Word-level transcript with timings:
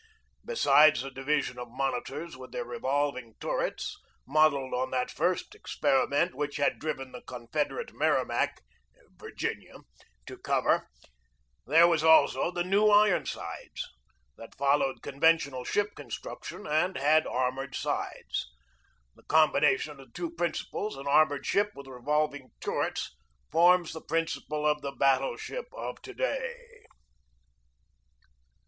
Besides 0.43 1.01
the 1.03 1.11
division 1.11 1.59
of 1.59 1.69
monitors 1.69 2.35
with 2.35 2.51
their 2.51 2.65
revolving 2.65 3.35
turrets 3.39 3.99
modelled 4.27 4.73
on 4.73 4.89
that 4.89 5.11
first 5.11 5.53
experiment 5.53 6.33
which 6.33 6.57
had 6.57 6.79
driven 6.79 7.11
the 7.11 7.21
Con 7.21 7.45
federate 7.53 7.93
Merrimac 7.93 8.61
(Virginia) 9.17 9.75
to 10.25 10.39
cover 10.39 10.89
there 11.67 11.85
was 11.87 12.03
also 12.03 12.49
the 12.49 12.63
New 12.63 12.87
Ironsides, 12.89 13.87
that 14.37 14.55
followed 14.57 15.03
conventional 15.03 15.59
ii6 15.59 15.65
GEORGE 15.65 15.73
DEWEY 15.75 15.83
ship 15.89 15.95
construction 15.95 16.65
and 16.65 16.97
had 16.97 17.27
armored 17.27 17.75
sides. 17.75 18.47
The 19.13 19.21
com 19.21 19.51
bination 19.53 19.91
of 19.99 20.07
the 20.07 20.11
two 20.15 20.31
principles, 20.31 20.97
an 20.97 21.05
armored 21.05 21.45
ship 21.45 21.73
with 21.75 21.85
revolving 21.85 22.49
turrets, 22.59 23.15
forms 23.51 23.93
the 23.93 24.01
principle 24.01 24.65
of 24.65 24.81
the 24.81 24.93
battle 24.93 25.37
ship 25.37 25.67
of 25.73 26.01
to 26.01 26.15
day. 26.15 26.85